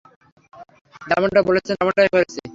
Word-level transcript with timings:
যেমনটা 1.09 1.39
বলেছেন 1.49 1.73
তেমনটাই 1.79 2.09
করেছি! 2.13 2.39